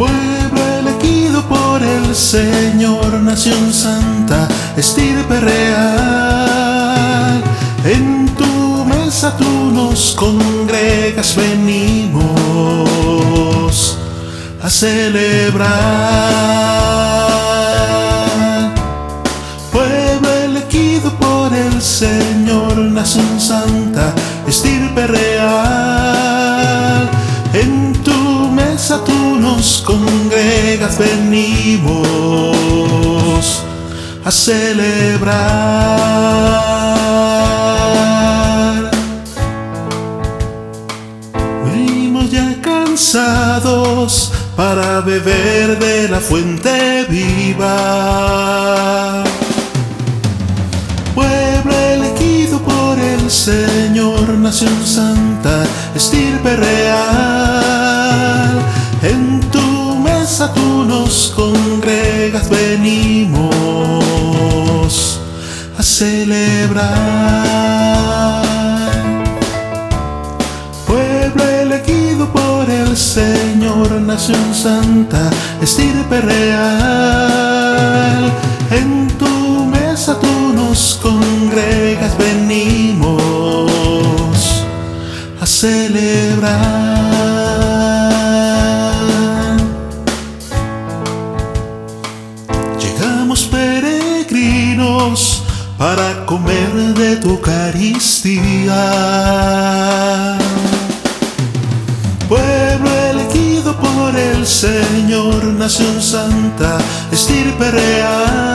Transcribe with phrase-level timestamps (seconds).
[0.00, 7.42] Pueblo elegido por el Señor, nación santa, estirpe real.
[7.84, 12.24] En tu mesa tú nos congregas, venimos
[14.62, 15.68] a celebrar.
[19.70, 23.69] Pueblo elegido por el Señor, nación santa,
[29.50, 31.96] nos congregas, venimos
[34.24, 35.40] a celebrar.
[41.64, 47.74] Venimos ya cansados para beber de la fuente viva.
[51.14, 57.29] Pueblo elegido por el Señor, nación santa, estirpe real.
[62.70, 63.40] Venimos
[65.76, 66.84] a celebrar.
[70.86, 76.60] Pueblo elegido por el Señor, nación santa, estirpe real.
[78.70, 83.72] En tu mesa tú nos congregas, venimos
[85.40, 86.89] a celebrar.
[95.76, 98.82] Para comer de tu Eucaristía.
[102.28, 106.78] Pueblo elegido por el Señor, nación santa,
[107.12, 108.54] estirpe real.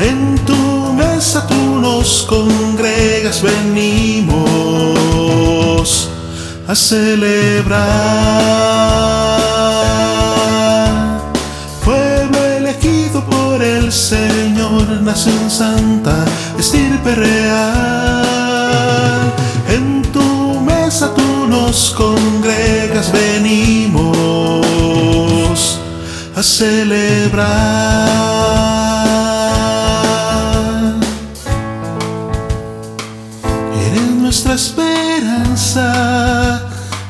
[0.00, 4.40] En tu mesa tú nos congregas, venimos
[6.68, 7.80] a celebrar.
[15.60, 16.16] Santa,
[16.58, 18.16] estirpe real.
[19.76, 19.84] En
[20.14, 20.28] tu
[20.60, 24.08] mesa tú nos congregas, venimos
[26.34, 27.50] a celebrar.
[33.86, 35.86] Eres nuestra esperanza,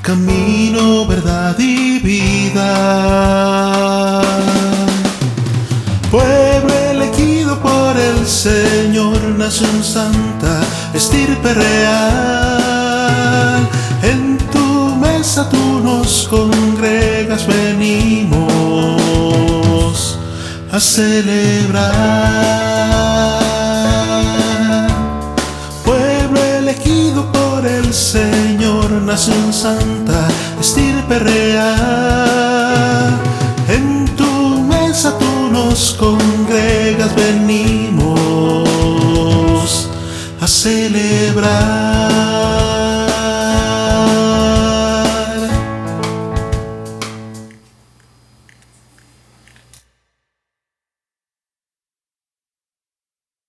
[0.00, 3.87] camino, verdad y vida.
[9.48, 10.60] Nación santa,
[10.92, 12.76] estirpe real.
[14.02, 18.44] En tu mesa tú nos congregas, venimos
[20.70, 21.88] a celebrar.
[25.82, 30.28] Pueblo elegido por el Señor, nación santa,
[30.60, 33.16] estirpe real.
[33.66, 37.97] En tu mesa tú nos congregas, venimos
[40.48, 42.08] celebrar.